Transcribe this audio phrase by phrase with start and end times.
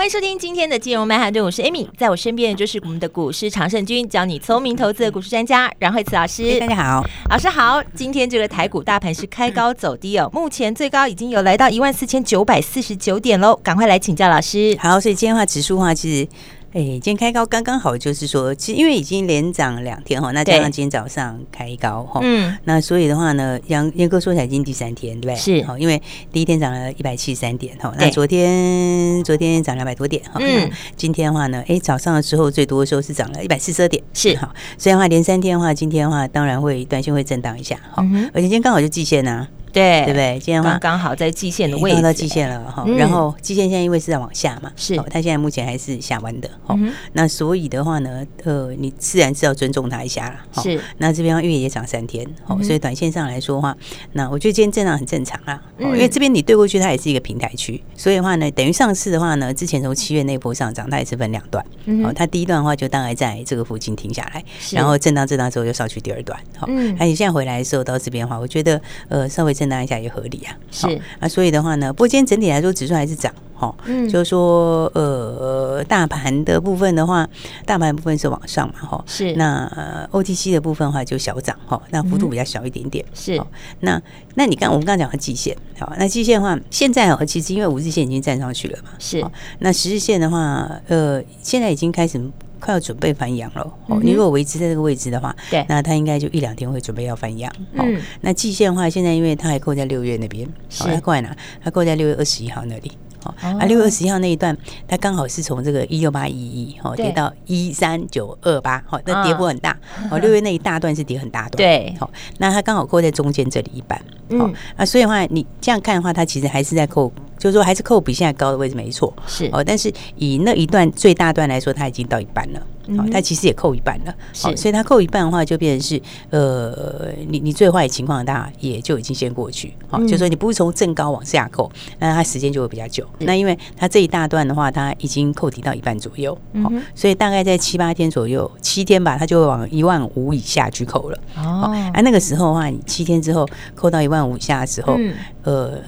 [0.00, 6.58] 欢迎收听今天的金融曼哈顿，我是 Amy，在我身边就是我们的股市常胜军，教你聪明投资的股市专家阮惠慈老师。
[6.58, 7.82] 大家好，老师好。
[7.94, 14.74] 今天这个台股大盘是开高走低哦，目前最高已经有来到一万四千九百四十九点喽，赶快来请教老师。
[14.80, 16.26] 好，所以今天的话指数的话其实。
[16.72, 25.60] 哎，今天开高刚刚好，就是说，其实因为已经连涨两天哈，那加上今天早上开高哈，嗯，那所以的话呢，杨严格说起来已经第三天，对不对？
[25.60, 26.00] 是，好，因为
[26.32, 34.36] 第一天涨了一百七十三点哈，那昨天昨天涨两百多点哈，嗯，今天的话呢，哎，早上的时候最多的时候是涨了一百四十二点，是。
[34.36, 39.48] 好，所以的话连三天的话，今天的话当然会短线会震荡一下，哈，而且今天刚好就季线呐。
[39.72, 40.38] 对，对不对？
[40.40, 42.84] 今天的话刚好在季线的位置，到季线了哈。
[42.96, 46.50] 然后季线现在因为是在往下嘛，是它现在目前还是下弯的。
[46.66, 46.78] 哦，
[47.12, 50.62] 那所以的话呢，呃，你自然是要尊重它一下了。
[50.62, 53.76] 是，那这边月也涨三天，哦，所以短线上来说的话，
[54.12, 55.60] 那我觉得今天震荡很正常啊。
[55.78, 61.64] 因为这边你对过去它也是一个平台区，所以的话呢，等于上次的话呢，之前从七月那波上涨，它也是分两段。
[62.04, 66.38] 哦，它第一段的话就大概在这个附近停下来，然后震荡震荡之后又上去第二段。
[66.56, 66.66] 好，
[66.98, 70.56] 那你现在回来的时候到这边的话，我觉得呃稍微震荡一下也合理啊。
[70.70, 70.98] 是。
[71.18, 77.28] 啊，所以的话呢，不过今天整体来说，指数还是涨，哈，嗯，就是说，呃，大盘的部分的话，
[77.66, 83.38] 大盘部分是往上嘛，哈，是，那 OTC 的部分的话就小涨，哈，那幅度比较小一点点，是，
[83.80, 84.00] 那
[84.34, 89.22] 那你刚我们刚刚讲的季线，好，那季线的话，现在哦，其实因为五日线已经站上去了嘛，是，
[89.58, 92.18] 那十日线的话，呃，现在已经开始。
[92.60, 93.98] 快要准备翻阳了哦！
[94.02, 97.52] 你如果维持在这个位置的话，对，那它应该就一两天会准备要翻阳。
[97.72, 101.36] 嗯，那季线的话，现在因为它还扣在六月那边，是它扣在哪？
[101.64, 102.92] 它扣在六月二十一号那里。
[103.24, 104.56] 哦，啊，六月二十一号那一段，
[104.88, 109.76] 它刚好是从这个一六八一一哦跌到一三九二八，好，那跌幅很大。
[110.10, 111.56] 哦， 六月那一大段是跌很大段。
[111.56, 114.00] 对，好，那它刚好扣在中间这里一半。
[114.30, 117.12] 嗯，啊，所以的话，你这样看的话，它其实还是在扣。
[117.40, 119.64] 就是说，还是扣比现在高的位置没错，是哦。
[119.64, 122.60] 但是以那一段最大段来说，它已经到一半了，
[122.98, 124.54] 好，它其实也扣一半了，好。
[124.54, 133.06] 所以它扣一半的话，就变成是呃，你你最坏的情况大也就已经先过去，好，就是说你不是从正高往下扣，那它时间就会比较久。
[133.20, 141.18] 那因为它这一大段的话，它已经扣抵到一半左右，好，所以大概在七八天左右，七天吧，它就会往一万五以下去扣了。
[141.38, 144.98] 哦，啊，那个时候的话，你七天之后扣到一万五以下的时候，
[145.44, 145.78] 呃。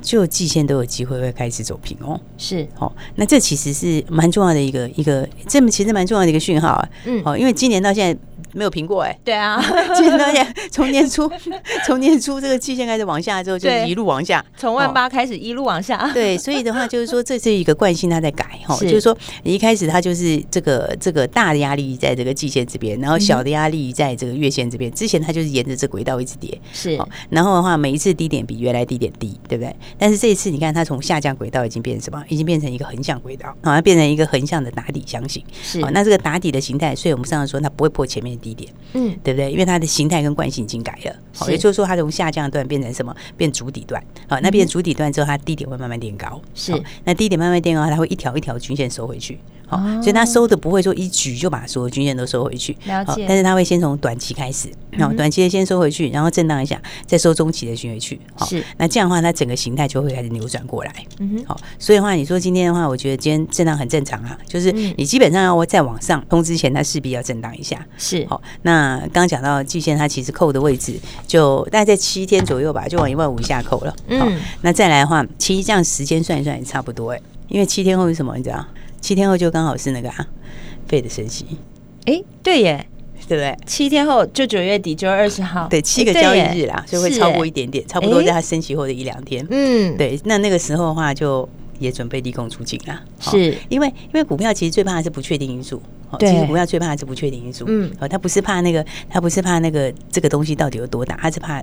[0.00, 2.66] 就季线都有机会会开始走平哦，是。
[2.78, 8.20] 哦，那这其实是蛮重要的一个一个，这么其实蛮重要的一个讯号啊，嗯，哦，因为今年到现在。
[8.52, 9.62] 没有平过哎，对啊，
[9.96, 11.30] 今年从年初
[11.86, 16.10] 从年初这个季线开始往下之后，就一路往下，从万八开始一路往下。
[16.14, 24.90] 对，所以的话就是说，这是一个惯性，它在改哈，就是说你一开始它就是这个这个大的压力在这个季线这边，然后小的压力在这个月线这边。
[24.92, 29.74] 之前它就是沿着这轨道一直跌，是，然后的话每一次低点比原来低点低，对不对？
[29.98, 32.22] 但是这一次你看它从下降轨道已经变成什么？
[32.28, 35.42] 已经变成一个横向轨道，好像变成一个横向的打底箱型。
[35.62, 39.16] 是，那这个打底的形态，所以我们上次说它不会破前面的低点，嗯。
[39.22, 39.50] 对不对？
[39.50, 43.14] 因为它的形态跟惯性已经改了，好，也就是说它从下降段变成什么？
[43.36, 46.72] 变主底段，好，那变主底段之后，它低点会慢慢垫高，是，
[47.04, 49.38] 那低点慢慢垫高，它会一条一条均线收回去。
[49.66, 53.24] 好，所以它收的不会说一举就把所有均线都收回去，了解。
[53.28, 58.20] 但是它会先从短期开始，然后短期的先收回去，然后震荡一下，再收中期的均回去。
[58.46, 60.92] 是，那这样的话，它整个形态就会开始扭转过来。
[61.20, 67.86] 嗯哼，好，所以的话，你说今天的话，我觉得今天震荡很正常啊，就是你基本上要再往上冲之前，它势必要震荡一下。
[67.96, 70.94] 是，好，那刚刚讲到季线，它其实扣的位置
[71.26, 73.94] 就大概在七天左右吧，就往一万五以下扣了。
[74.08, 78.36] 嗯，那再来的话，其实这样时间算一算也差不多哎，因为七天后是什么？
[78.36, 78.64] 你知道？
[79.00, 80.26] 七天后就刚好是那个啊，
[80.86, 81.46] 费的升息，
[82.04, 82.86] 哎，对耶，
[83.26, 83.56] 对不对？
[83.66, 89.46] 七天后就九月底，九月二十号，对，七个交易日啦，所以会超过一点点，差不多在它升息后的一两天。
[89.48, 93.02] 嗯，对，那那个时候的话，就也准备立功出境啦。
[93.20, 95.80] 是因为，因为股票其实最怕的是不确定因素，
[96.18, 97.64] 其实股票最怕的是不确定因素。
[97.68, 101.62] 嗯，他不是怕那个，他不是怕那个这个东西到底有多大，他是怕。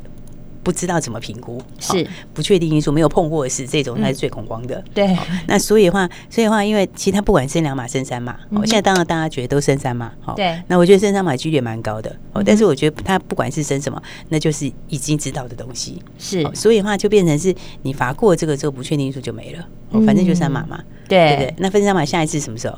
[0.63, 4.83] 不知道怎么评估，是不确定因素，没有碰过的事这种，才是最恐慌的。
[4.93, 5.15] 对，
[5.47, 10.61] 那所以的话，所以的话，因为其实它不管升两码升三码，现在当然大家觉得都升三码，好，对。
[10.67, 16.45] 那我觉得升三码几率也蛮高的，哦，但是我觉得他不管是升什么，那就是已经知道的东西，是。
[16.53, 19.65] 所以的话就变成是你罚过这个之后，不确定因素就没了，
[20.05, 21.53] 反正就三码嘛，对对对。
[21.59, 22.77] 那分三码下一次什么时候？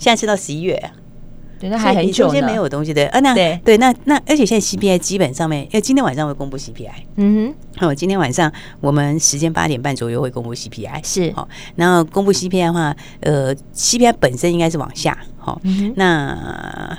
[0.00, 0.90] 现在是到十一月。
[1.58, 2.32] 对，那还很久呢。
[2.32, 3.60] 中间没有东西的啊，那对。
[3.62, 8.50] 对，那那而且现在 CPI 基本上面，因为今天晚上会公布 CPI，嗯哼，好，今天晚上
[8.80, 11.30] 我们时间八点半左右会公布 CPI，是。
[11.32, 15.60] 好，然后公布 CPI 的话，呃，CPI 本身应该是往下，好，
[15.96, 16.98] 那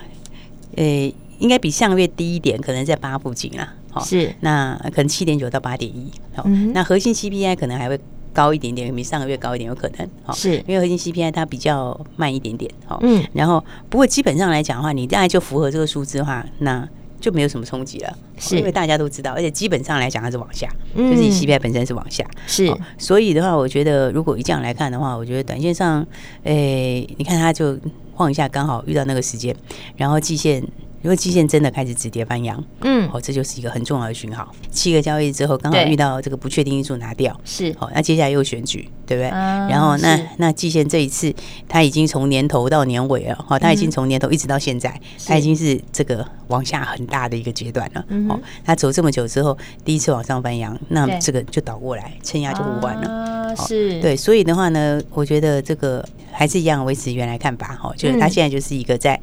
[0.77, 8.00] 呃应该比上个月低一点，可能在八附近啦，好，是，那可能七点九到八点一，好，那核心 CPI 可能还会。
[8.33, 10.56] 高一点点，比上个月高一点有可能，好，是。
[10.68, 16.88] 因为核心 CPI 它比较慢一点点，好，嗯，然后不过基本上来讲的话，你大概就符合这个数字的话，那
[17.19, 18.57] 就没有什么冲击了，是。
[18.57, 26.06] 因为大家都知道，而且基本上来讲它是往下，就是以 CPI 本身是往下，是，所以的话，我觉得如果以这样来看的话，我觉得短线上，
[26.44, 27.78] 诶，你看它就
[28.13, 29.56] 晃一下，刚好遇到那个时间，
[29.98, 30.63] 然后季线。
[31.01, 34.53] 如果季线真的开始止跌翻阳，嗯，哦，这就是一个很重要的讯号。
[34.69, 39.29] 七个交易之后，刚好遇到这个不确定因素拿掉，是，好，那接下来又选举，对不对？
[39.29, 41.33] 然后那那季线这一次，
[41.67, 48.05] 它已经从年头到年尾了，好，它已经从年头一直到现在，它已经是这个往下很大的一个阶段了。
[48.29, 53.53] 哦，它走这么久之后，第一次往上翻扬，那这个就倒过来，撑压就互换了。
[53.55, 56.07] 是，对，所以的话呢，我觉得这个。
[56.33, 59.19] 还是一样维持原来看法哈，就是它现在就是一个在，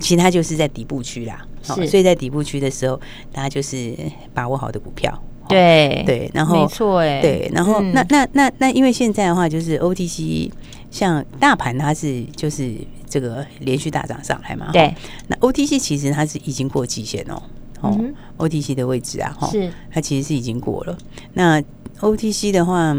[0.00, 3.00] 其实它就是在底部区啦，所以在底部区的时候，
[3.32, 3.94] 大家就是
[4.34, 5.16] 把握好的股票，
[5.48, 10.50] 对对，然后没错哎，对，然后那那那那因为现在的话，就是 OTC
[10.90, 12.74] 像大盘它是就是
[13.08, 14.94] 这个连续大涨上来嘛，对，
[15.26, 17.42] 那 OTC 其实它是已经过极限哦，
[17.80, 17.98] 哦
[18.38, 19.70] ，OTC 的位置啊，哈，是。
[19.90, 20.96] 它其实是已经过了，
[21.34, 21.62] 那
[22.00, 22.96] OTC 的话，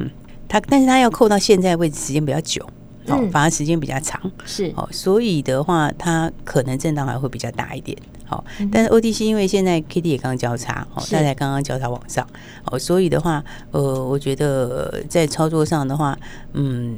[0.47, 2.65] 它但是它要扣到现在位置时间比较久。
[3.07, 4.71] 哦，反而时间比较长，是。
[4.75, 7.97] 哦，所以的话，它可能震荡还会比较大一点。
[8.29, 12.25] 好，但是 OTC 因为现在 K D 也刚交叉，哦，大概刚刚交叉往上，
[12.65, 16.17] 哦，所以的话，呃，我觉得在操作上的话，
[16.53, 16.95] 嗯，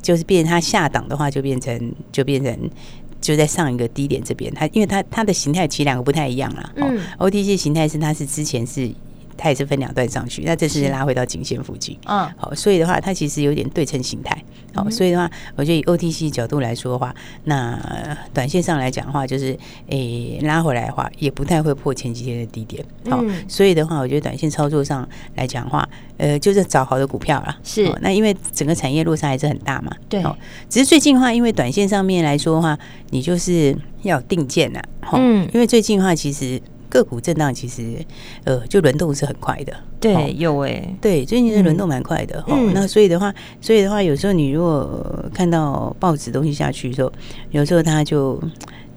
[0.00, 2.70] 就是变它下档的话，就变成就变成
[3.20, 6.72] 就在上一个低点这边，它因为它它的形态其实两个不太一样啦。
[6.76, 8.90] 嗯，OTC 形态是它是之前是。
[9.36, 14.36] 它也是分两段上去，那这次拉回到颈线附近，嗯，好，所以的话，它其实有点对称形态，
[14.72, 17.14] 好，所以的话，我觉得以 OTC 角度来说的话，
[17.44, 17.78] 那
[18.32, 19.56] 短线上来讲的话，就是
[19.88, 27.56] 诶拉回来的话，也不太会破前几天的低点，好，所以的话，我觉得短线操作上来讲的话，呃，就是找好的股票啦。
[27.62, 30.22] 是，那因为整个产业落差还是很大嘛，对，
[30.68, 32.78] 只是最近的话，因为短线上面来说的话，
[33.10, 34.80] 你就是要定见呐，
[35.12, 36.60] 嗯，因为最近的话，其实。
[36.94, 37.82] 个股震荡其实，
[38.44, 39.74] 呃，就轮动是很快的。
[39.98, 42.42] 对，哦、有哎、欸，对，最近的轮动蛮快的。
[42.46, 47.12] 嗯、哦，那所以的话，所以的话，有时候你如果看到报纸东西下去的时候，
[47.50, 48.40] 有时候它就，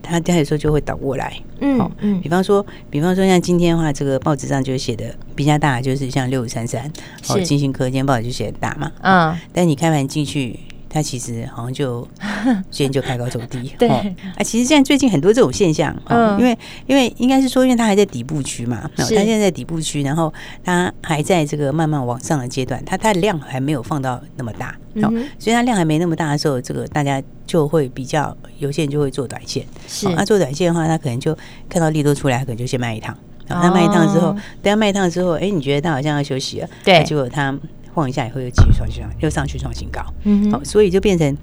[0.03, 1.33] 它它有时候就会倒过来。
[1.59, 5.05] 嗯、哦、嗯，比方说，比方说像今天的话，这个报纸上就写的
[5.35, 6.85] 比较大，就是像六五三三，
[7.29, 8.91] 哦，金星科今天报纸就写很大嘛。
[9.01, 10.59] 嗯，但你开盘进去。
[10.97, 12.07] 它其实好像就
[12.71, 14.03] 今天就开高走低，对啊，
[14.43, 16.57] 其实现在最近很多这种现象，嗯，因为
[16.87, 20.33] 因为应该是说，因为它还在底部区嘛，它现在在底部区，然后
[20.63, 25.03] 它还在这个慢慢往上的阶段，它它的量还没有放到那么大，嗯，
[25.37, 31.37] 所以它量还没那么大的时候，这个大家就会比较有些人就会做短线，是，那做短线的话，他可能就
[31.69, 33.15] 看到利多出来，可能就先卖一趟，
[33.45, 34.31] 然后他卖一趟之后，
[34.63, 37.55] 等他卖一趟之后，哎，你觉得他好像要休息了，对，结果他。
[37.97, 41.35] 晃一下以后又继续创新高，又上去创新高，嗯，好，所以就变成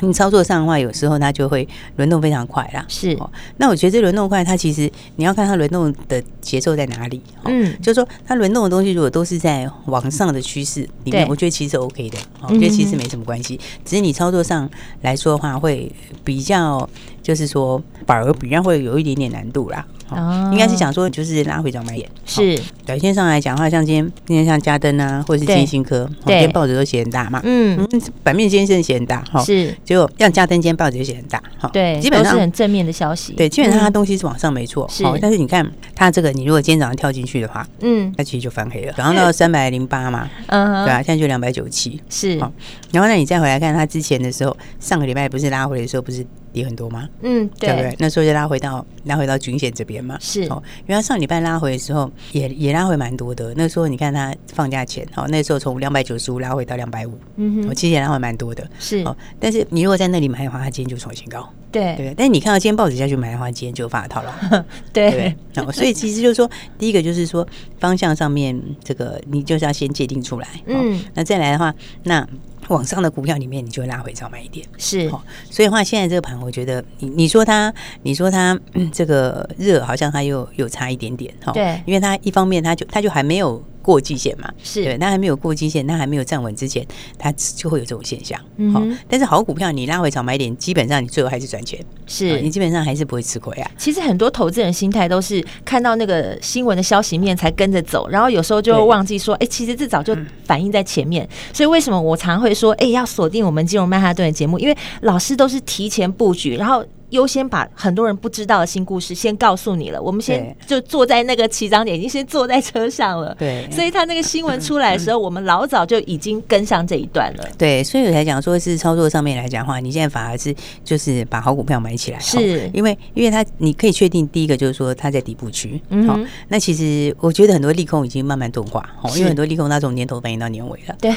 [0.00, 1.66] 你操作上的话，有时候它就会
[1.96, 2.84] 轮动非常快啦。
[2.86, 14.70] 是，哦，那我觉得这轮动快，它其实你要看它轮动的节奏在哪里，嗯，就是说它轮动的东西如果都是在往上的趋势里面，我觉得其实 OK 的，我觉得其实没什么关系，只是你操作上
[15.02, 15.90] 来说的话，会
[16.22, 16.88] 比较
[17.28, 19.84] 就是说反而比较会有一点点难度啦。
[20.08, 22.08] 哦，应该是想说，就是拉回涨买点。
[22.24, 27.42] 是短线上来讲的话，像今天今天像嘉登啊，或者是金星科，今天报纸都写很大嘛。
[27.44, 27.86] 嗯，
[28.22, 29.44] 版面今天是写很大哈。
[29.44, 31.42] 是，结果像嘉登今天报纸就写很大。
[31.58, 33.34] 哈，对，基本上是很正面的消息。
[33.34, 34.88] 对，基本上它东西是往上没错。
[34.88, 40.26] 是，但是你看它这个，你如果今天早上跳进去的话，嗯，它其实就翻黑了，然后到三百零八嘛。
[40.46, 42.00] 嗯，对啊，现在就两百九十七。
[42.08, 42.50] 是，好，
[42.92, 46.24] 然后那，你再回来看它之前的时候，上个礼拜不是拉回的时候不是？
[46.52, 47.08] 跌很多吗？
[47.22, 47.96] 嗯，对，对不对？
[47.98, 50.16] 那时候就拉回到拉回到均线这边嘛。
[50.20, 53.52] 是哦，因为他上礼拜拉回的时候也也拉回蛮多的。
[53.56, 58.68] 那时候你看他放假前，哦，那时候从两百九十五拉回到两百五，嗯哼，其实也拉回蛮多的。
[58.78, 61.48] 是哦，但是你如果在那里买的话，他今天就创新高。
[61.70, 64.64] 对对，但是你看到今天报纸下去买的话，今天就发套了。
[64.92, 67.46] 对对，哦，所以其实就是说，第一个就是说
[67.78, 70.48] 方向上面这个你就是要先界定出来。
[70.66, 71.74] 嗯，那再来的话，
[72.04, 72.26] 那。
[72.68, 75.08] 往上的股票里面，你就会拉回早买一点，是，
[75.50, 77.72] 所以的话，现在这个盘，我觉得你你说它，
[78.02, 78.58] 你说它
[78.92, 88.38] 这个热，好像它又有差一点点，哈，对，因为它一方面它就它就还没有过季线嘛，是对，那还没有过季线，那还没有站稳之前，它就会有这种现象。
[88.70, 93.70] 好、嗯，但是好股票你拉回早买点，基本上你最后还是赚钱，是你基本上还是不会吃亏啊。
[93.78, 100.14] 其实很多投资人心态都是看到那个新闻的消息面才跟着走，然后有时候就会忘记说，哎，其实这早就
[100.44, 101.24] 反映在前面。
[101.24, 106.84] 嗯、所以为什么我常会说，哎，要锁定我们金融曼哈顿的节目，因为老师都是提前布局，然后。
[107.10, 113.34] 优先把很多人不知道的新故事先告诉你了，我们先就坐在那个起涨点，已经先坐在车上了。
[113.38, 117.44] 对，所以他那个新闻出来的时候，我们老早就已经跟上这一段了。
[117.58, 122.70] 对，所以我才讲说是操作上面来讲的话，你现在反而是就是把好股票买起来，是。
[122.72, 131.10] 因为因为它你可以确定第一个就是说它在底部区，好，那其实我觉得很多利空已经慢慢钝化，哦，因为很多利空它从年头反映到年尾了，对，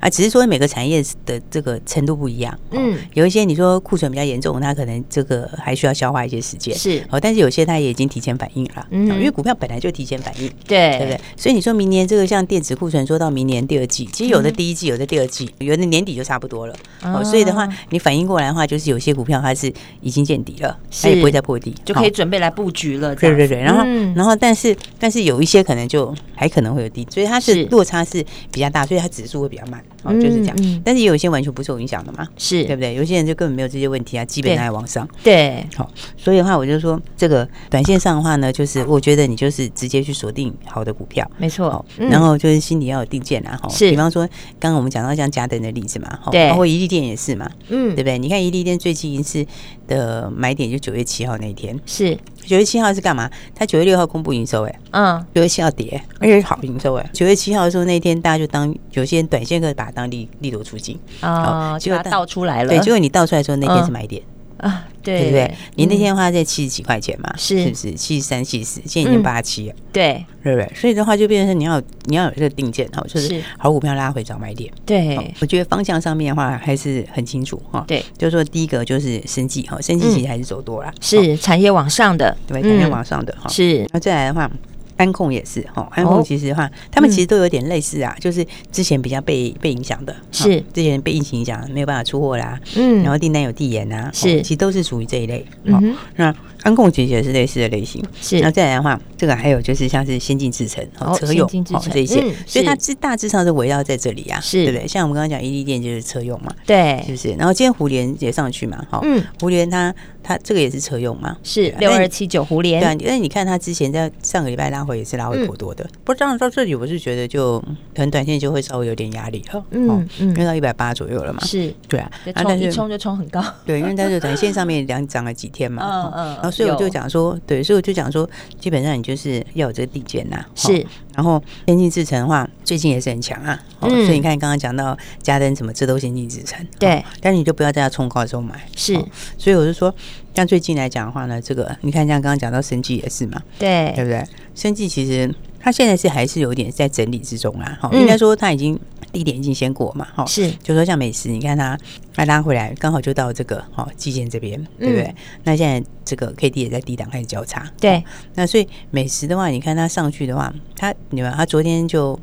[0.00, 6.04] 啊，只是说每个产业的这个程度不一样，嗯，有一些你说库存比较严重，它可能这个还需要消。
[6.14, 6.72] 化一些时间。
[6.76, 7.04] 是。
[7.10, 10.96] 哦，但是有些它也已经提前反应了，嗯，因为股票本来就提前反应，对。
[10.96, 11.00] 对。
[11.00, 11.20] 不对？
[11.36, 16.76] 所以你说明年这个像电子库存，说到明年第二季，其实有的第一季，有的第二季，有的年底就差不多了。
[17.02, 17.24] 哦。
[17.24, 23.16] 所以的话，你反应过来的话，就是有些股票它是已经见底了，它也不会再破底，就可以准备来布局了。
[23.16, 27.64] 对对对，然后然后但是但是有一些可能就还可能会有低，所以它是。
[27.70, 30.82] 落差是比较大，所以它指数会比较慢哦，就是这样。
[30.84, 32.94] 但是也有一些完全不受影响的嘛，是对不对？
[32.94, 35.08] 有些人就根本没有这些问题啊，基本上还往上。
[35.24, 36.78] 对，好，所以的话我就。
[36.84, 41.82] 说这个短线上的话呢，就是我觉得你就是直接去锁定好的股票，没错。
[41.96, 43.66] 然后就是心里要有定见啊，哈。
[43.70, 44.28] 是，比方说
[44.60, 48.18] 刚刚我们讲到像嘉登的例子嘛，对，包括伊利店也是嘛，嗯，对不对？
[48.18, 49.46] 你看伊利店最近一次
[49.86, 52.16] 的买点就九月七号那一天，是。
[52.46, 53.30] 九月七号是干嘛？
[53.54, 64.22] 他九月六号公布营收，哎，嗯，九月七号跌，而且好营收，哎，九月七号的时候那天大家就当有些人短线可以把它当利利多出金啊，结果倒出来了，对，结果你倒出来的时候那天是买点。
[64.58, 65.54] 啊，对，对不对？
[65.74, 67.92] 你那天的话在七十几块钱嘛，是是不是？
[67.94, 70.72] 七十三、七十，现在已经八十七了，对，对不对？
[70.74, 74.72] 所以的话就变成是你要你要有这个定见哈，就是好股票拉回找买点。
[74.86, 77.84] 对，我觉得方向上面的话还是很清楚哈。
[77.86, 83.48] 对，就是说第一个就是生计哈，生计其实还是走多了，是产业往上的，对，产业往上的哈。
[83.48, 84.50] 是，那再来的话。
[84.96, 90.60] 安控也是哈，安控其实的话，他们其实都有点类似啊，就是之前比较被被影响的，是。
[90.72, 95.44] 之前被疫情影响，没有办法出货啦，嗯，然后订单有递延啊，是，其实都是属于这一类。
[95.64, 98.38] 嗯，那安控其实也是类似的类型，是。
[98.38, 100.84] 然后再来的话，这个还有就是像是先进制程、
[101.16, 104.64] 车用哦这一些，所以它是大致上是围绕在这里啊，是。
[104.64, 104.88] 对不对？
[104.88, 107.34] 像我们刚刚讲伊利电就是车用嘛，对，是不是？
[107.34, 114.94] 然后今天胡联也上去嘛，哈，嗯，胡连它它这个也是车用嘛，是六二七九胡联，对啊，因为你看它之前在上个礼拜拉回。
[114.94, 117.60] 也是拉回颇多的，不过当然到这里，我是觉得就
[117.96, 128.28] 很短线就会稍微有点压力了，嗯嗯，因为到一百八左右了嘛，是，对啊，但是冲就冲很高，对，因为它就短线上面两涨了几天嘛， 嗯嗯，然后所以我就讲说，对，所以我就讲说，
[128.60, 138.94] 基本上你就是要有这个底线呐，是，然后先进制程的话，最近也是很强啊，所以你看刚刚讲到嘉登什么，这都先进制程，对，但是你就不要在它冲高的时候买，是，
[139.38, 139.94] 所以我就说。
[140.34, 144.26] 像最近来讲的话呢，这个你看，像刚刚讲到生技也是嘛，对，对不对？
[144.52, 145.32] 生技其实
[145.64, 148.78] 它现在是还是有点在整理之中啦，哈、嗯，应该说它已经
[149.10, 151.78] 低点已经先过嘛，哈，是，就说像美食，你看它
[152.12, 155.04] 它拉回来，刚好就到这个哈基建这边，对不对？
[155.04, 158.04] 嗯、那现在这个 K D 也在低档开始交叉，对，
[158.34, 162.20] 那所以美食的话，你看它上去的话，它你们它昨天就。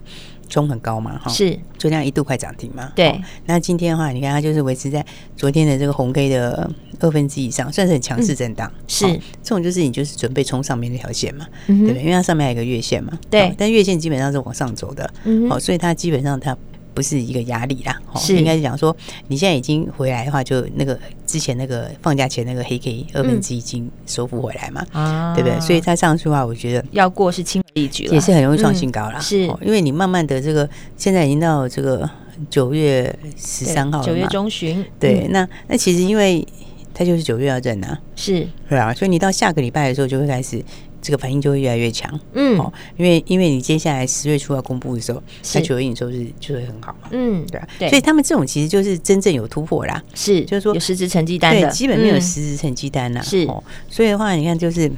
[0.52, 3.20] 冲很高嘛，哈，是，就这样一度快涨停嘛，对。
[3.46, 5.04] 那今天的话，你看它就是维持在
[5.36, 8.72] 昨天的这个红 K 的二分之以上，算是很强势震荡。
[8.88, 9.08] 是，
[9.42, 12.02] 这种就是你就是准备冲上面那条线嘛，对不对？
[12.02, 13.56] 因为它上面还有个月线嘛，对。
[13.58, 16.56] 但月线基本上是往上走的，嗯好，所以它基本上它。
[16.94, 18.96] 不是一个压力啦，是应该是讲说，
[19.28, 25.60] 你现在已经回来的话，就那个之前那个放假前那个黑 K 二分之一已经收复回来嘛，啊，对不对？
[25.60, 29.20] 所以它上去的话，我觉得要过是轻而易举了，也是很容易创新高啦。
[29.20, 32.10] 是因为你慢慢的这个现在已经到这个
[32.50, 36.46] 九月十三号，九月中旬，对，那那其实因为
[36.94, 40.64] 它就是九月要认啊，是，对啊，所以你到下个礼拜的时候就会开始。
[41.02, 53.46] 这个反应就会越来越强，嗯，哦，因为因为你接下来十月初要公布的时候，它九月营收是就会很好嘛，嗯，对啊，对，所以他们这种其实就是真正有突破啦，是，就是说有实质成绩单的，对，基本没有实质成绩单啦，是，
[53.90, 54.92] 所以的话，你看就是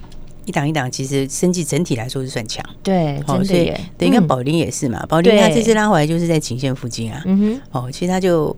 [0.45, 8.55] 一档一档，其实生计整体来说是算强，对，哦，所以，对，你看宝林也是嘛，宝林它这次拉回来就是在颈线附近啊，嗯哼，哦，其实它就。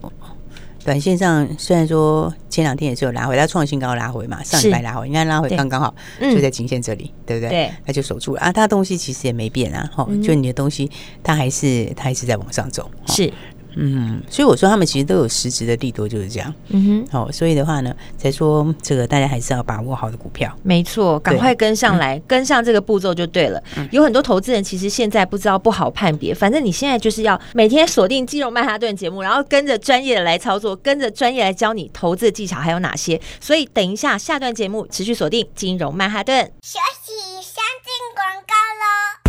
[0.86, 7.50] 短线上虽然说前两天也是有拉回，它创新高拉回嘛，上礼拜拉回，你看拉回刚刚好就在颈线这里，对不对？
[7.50, 8.52] 对，它就守住了啊。
[8.52, 10.88] 它东西其实也没变啊，哈，就你的东西
[11.24, 13.32] 它还是它还是在往上走，是。
[13.76, 16.52] 嗯，所以我说他们其实都有实质的利多，就是这样。
[16.68, 20.50] 嗯哼，好、哦，所以的话呢，才说这个大家还是要把握好的股票。
[20.62, 23.62] 没错，赶快跟上来，嗯、跟上这个步骤就对了。
[23.76, 33.20] 嗯、有很多投资人其实现在不知道不好判别，反正你现在就是要每天锁定金融曼哈顿节目，然后跟着专业的来操作，跟着专业来教你投资的技巧还有哪些。
[33.40, 36.44] 所以等一下下段节目持续锁定金融曼哈顿。
[36.62, 39.25] 休息，先进广告喽。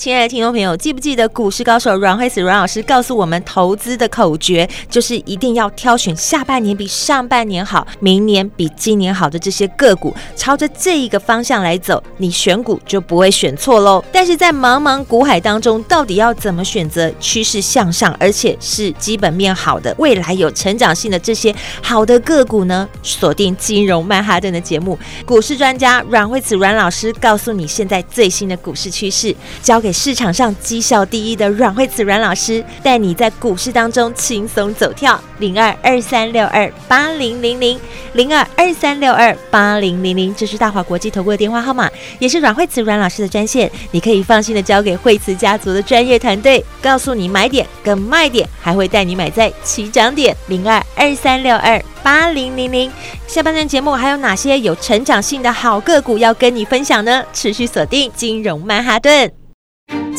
[0.00, 14.02] 亲爱的听众朋友，记不记得股市高手阮慧慈阮老师告诉我们，投资的口诀就是一定要挑选下半年比上半年好、明年比今年好的这些个股，朝着这一个方向来走，你选股就不会选错喽。
[14.10, 22.88] 但是在茫茫股海当中，到底要怎么选择趋势向上，而且是基本面好的、未来有成长性的这些好的个股呢？
[23.02, 29.89] 锁定金融曼哈顿的节目，股市专家阮慧慈阮老师告诉你现在最新的股市趋势，交给。
[29.92, 37.78] 市场上绩效第一的阮慧慈阮老师带你在股市当中轻松走跳，零二二三六二八零零零
[38.12, 52.90] 零二二三六二八零零零，这是大华国际投顾的电话号码，也是阮慧慈阮老师的专线，你可以放心的交给慧慈家族的专业团队，告诉你买点跟卖点，还会带你买在起涨点，零二二三六二八零零零。
[53.26, 57.22] 下半段节目还有哪些有成长性的好个股要跟你分享呢？
[57.32, 59.39] 持续锁定金融曼哈顿。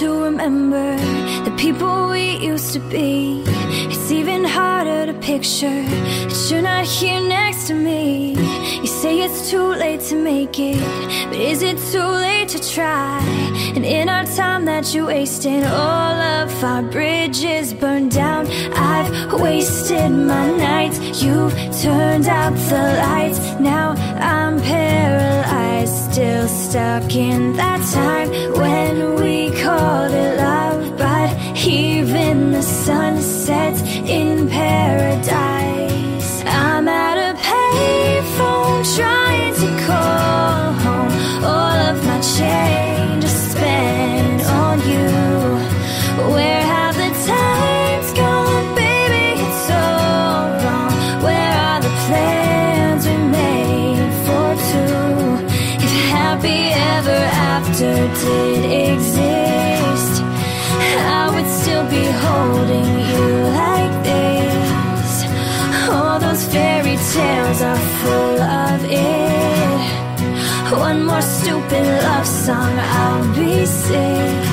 [0.00, 0.96] to remember
[1.44, 3.42] the people we used to be.
[3.90, 8.30] It's even harder to picture that you're not here next to me.
[8.80, 10.80] You say it's too late to make it,
[11.28, 13.49] but is it too late to try?
[13.76, 18.48] And in our time that you wasted, all of our bridges burned down.
[18.74, 23.38] I've wasted my nights, you've turned out the lights.
[23.60, 31.30] Now I'm paralyzed, still stuck in that time when we called it love, but
[31.64, 35.59] even the sun sets in paradise.
[72.52, 74.44] I'll be sick.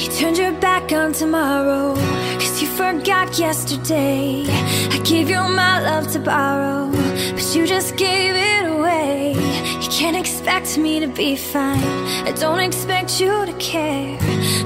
[0.00, 1.94] You turned your back on tomorrow,
[2.40, 4.44] cause you forgot yesterday.
[4.90, 6.90] I gave you my love to borrow,
[7.34, 9.34] but you just gave it away.
[9.82, 11.82] You can't expect me to be fine.
[12.26, 14.18] I don't expect you to care.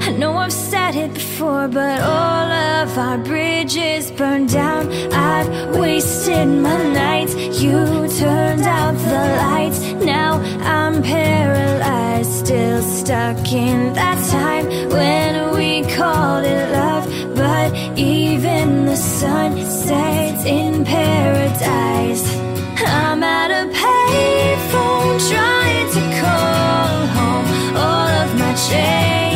[0.09, 4.91] I know I've said it before, but all of our bridges burned down.
[5.13, 7.35] I've wasted my nights.
[7.61, 9.79] You turned out the lights.
[10.03, 17.05] Now I'm paralyzed, still stuck in that time when we called it love.
[17.35, 22.25] But even the sun sets in paradise.
[22.83, 27.77] I'm at a payphone trying to call home.
[27.77, 29.28] All of my change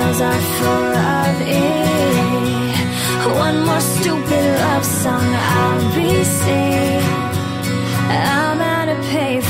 [0.00, 2.76] fairy are full of it.
[3.38, 7.04] One more stupid love song I'll be singing.
[8.08, 9.49] I'm at a payphone.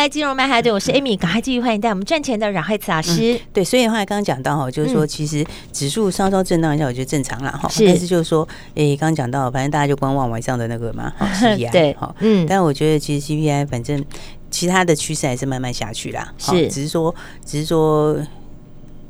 [0.00, 3.34] 来金融曼哈顿，我是 Amy，赶快继续欢迎带我们赚钱的阮慧慈老师。
[3.34, 7.68] 嗯、对，所以的话刚刚讲到哈，就是说其实指数稍稍震荡一下，我觉得正常了哈。
[7.68, 12.46] 是，但是就是说，诶，刚刚讲到，反正大家就观望晚上的那个嘛， CPI 对，好，嗯。
[12.48, 14.02] 但我觉得其实 CPI 反正
[14.50, 16.32] 其他的趋势还是慢慢下去啦。
[16.38, 18.16] 是，只是说，只是说，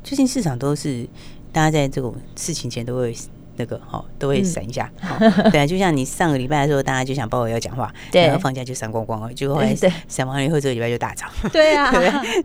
[0.03, 1.07] 最近市场都是
[1.53, 3.15] 大家在这种事情前都会。
[3.61, 4.91] 那个哈都会闪一下，
[5.51, 9.75] 对啊，就像你上个礼拜的时候，大家就想鲍威尔讲话，然后放假就闪光光了，结果后来
[10.07, 11.91] 闪完了以后，这个礼拜就大涨， 对啊，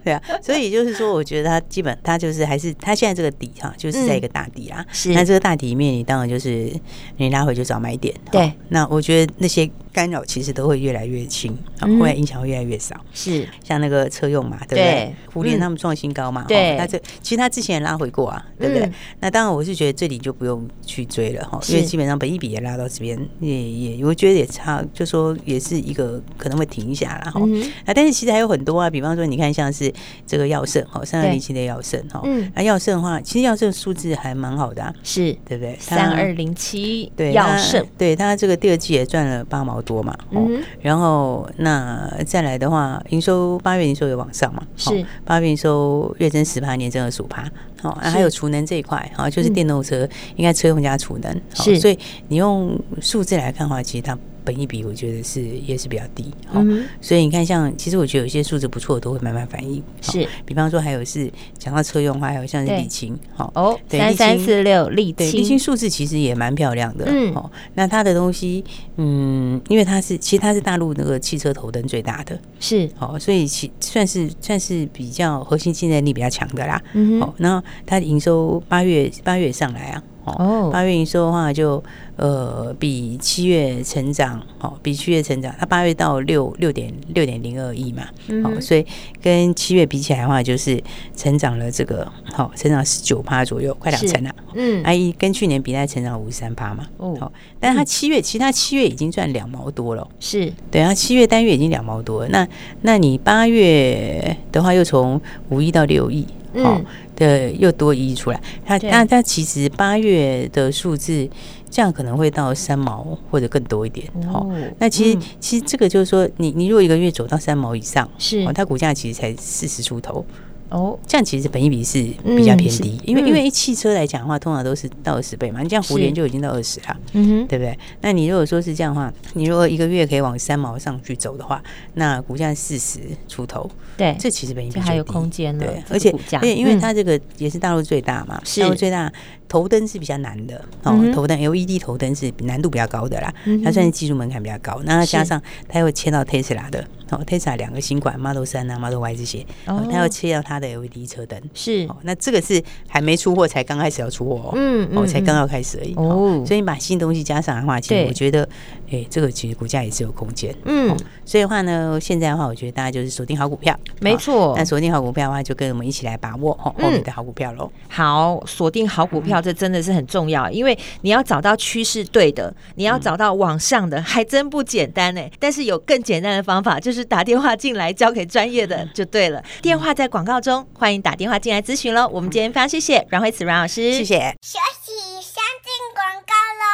[0.04, 4.84] 对啊，所以就是说，我觉得它基本它就是还是它现在这个底哈，就是在一个大底啦。
[4.92, 6.70] 是，那这个大底里面，你当然就是
[7.16, 8.14] 你拉回就找买点。
[8.30, 9.70] 对，那我觉得那些。
[9.96, 12.94] 干扰其实都会越来越轻，啊，后来影响会越来越少。
[13.14, 15.14] 是像那个车用嘛，对不对？
[15.32, 16.76] 胡连他们创新高嘛，对。
[16.76, 18.92] 那这其实他之前也拉回过啊，对不对？
[19.20, 27.40] 那当然我是觉得这里就不用去追了哈，因为基本上本一比也拉到这边，也也我觉得也差，就说也是一个可能会停一下啦哈。
[27.86, 29.90] 啊，但是其实还有很多啊，比方说你看像是
[30.26, 32.22] 这个耀盛哈，三二零七的耀盛哈，
[32.54, 35.74] 那耀盛的话，其实耀盛数字还蛮好的啊，是对不对？
[35.80, 39.82] 三二零七对耀盛，对它这个第二季也赚了八毛。
[39.86, 40.46] 多嘛，哦，
[40.82, 45.06] 然后那再来的话，营收八月营收有往上嘛，是。
[45.24, 54.18] 八月营收月增十趴，年增二十五趴，好，还有储能这一块，好，就是电动车应该车用加储能，好，所以你用数字来看的话，其实它。
[54.46, 56.62] 本益比我觉得是也是比较低，好，
[57.00, 59.82] 所以你看，像其实我觉得有些数字不错，都会慢慢反应。
[60.00, 61.28] 是，比方说还有是
[61.58, 65.58] 讲到车用的话，还有像是沥青，好哦，三三四六沥青，沥青。
[65.58, 68.64] 数字其实也蛮漂亮的，嗯，哦，那它的东西，
[68.98, 80.02] 嗯，因为它是其实它是大陆那个汽车头灯最大的，是，好，所以其算是算是比较核心竞争力比较强的啦，嗯，好，然后它的营收八月八月上来啊。
[80.26, 81.80] 哦，八月营收的话就
[82.16, 88.04] 呃比七月成长，哦，比七月成长，它八月到六六点六点零二亿嘛，
[88.42, 88.84] 好，所以
[89.22, 90.82] 跟七月比起来的话，就是
[91.14, 102.48] 成长了这个好，成长十九趴左右，快两成了，嗯，啊一跟去年比，它成长五十三趴嘛，哦，好，但是它七月其实它七月已经赚两毛多了，是，对啊，七月单月已经两毛多了，那
[102.82, 106.26] 那你八月的话又从五亿到六亿。
[106.54, 106.80] 哦
[107.16, 108.40] 的又多一亿出来。
[108.64, 111.28] 它那它其实八月的数字
[111.70, 114.08] 这样可能会到三毛或者更多一点。
[114.30, 114.46] 好，
[114.78, 118.44] 那其实其实这个就是说，你你如果一个月走到三毛以上，是。
[118.52, 120.24] 它股价其实才四十出头。
[120.68, 127.78] 哦，这样其实本益比是比较偏低，因为因为汽车来讲的话，通常都是到二十倍嘛，你这样胡联就已经到二十了，嗯哼，对不对？
[128.00, 131.62] 那你如果说是这样的话，你如果一个月可以往三毛上去走的话，
[131.94, 132.98] 那股价四十
[133.28, 139.12] 出头，对，这其实本益比还有空间的，对，而且而且因为它这个也是大陆最大嘛，大陆最大。
[139.48, 143.32] 头灯是比较难的哦，头灯 LED 头灯是难度比较高的啦，
[143.64, 144.80] 它算是技术门槛比较高。
[144.84, 151.88] 那它加上它又切到 Tesla 的哦，Tesla 两个新款 Model 三啊 Model Y 这些，哦，它要切到它的 LED 车灯是。
[152.02, 156.42] 那这个是还没出货，才刚开始要出货哦，嗯哦，才刚要开始而已哦。
[156.46, 158.48] 所以你把新东西加上的话，其实我觉得，
[158.90, 160.54] 哎，这个其实股价也是有空间。
[160.64, 164.54] 嗯，所以的话呢，现在的话，我觉得大家就是锁定好股票，没错。
[164.56, 167.70] 那锁定好股票的话，就跟我们一起来把握哦后面的好股票喽。
[167.88, 169.35] 好，锁定好股票。
[169.40, 175.22] 这真的是很重要，因为你要找到趋势对的，你要找到往上的，还真不简单呢。
[175.38, 179.42] 但是有更简单的方法，就是打电话进来交给专业的就对了。
[179.62, 182.08] 电话在广告中，欢迎打电话进来咨询喽。
[182.08, 184.34] 我们今天非常谢谢阮慧慈阮老师，谢谢。
[184.42, 186.66] 休息，上进广告喽。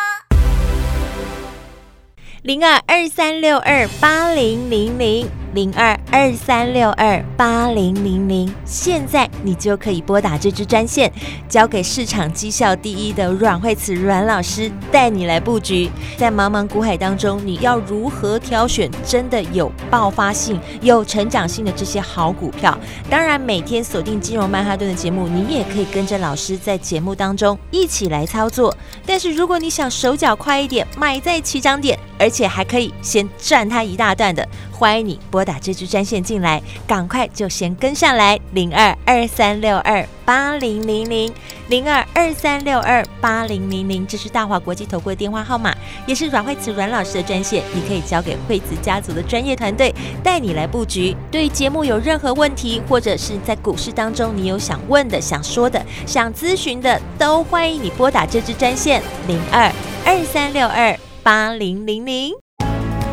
[2.43, 5.42] 零二二三六二八零零零。
[5.55, 11.13] 零二二三六二八零零零，现在你就可以拨打这支专线，
[11.49, 15.91] 交给市场绩效第一的阮惠慈阮老师带你来布局。
[16.17, 22.77] 在茫茫股海当中，你要如何挑选真的有爆发性、有成长性的这些好股票？
[23.11, 28.75] 当然，每天锁定金融曼哈顿的节目，你也可以跟着老师在节目当中一起来操作。
[29.05, 34.47] 但是，如果你想手脚快一点，买在起涨点，而且还可以先赚它一大段的，
[34.83, 41.33] 欢迎你拨打这支专线进来，赶快就先跟上来，零二二三六二八零零零，
[41.69, 45.73] 零二二三六二八零零零，这是大华国际投顾的电话号码，
[46.05, 51.17] 也是阮惠慈阮老师的专线，你可以交给惠慈家族的专业团队带你来布局。
[51.31, 59.71] 对节目有任何问题，或者是在股市当中你有想问的、想说的、想咨询的，都欢迎你拨打这支专线零二
[60.05, 62.42] 二三六二八零零零。